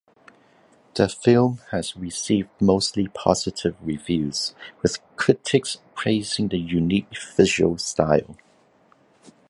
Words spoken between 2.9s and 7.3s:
positive reviews with critics praising its unique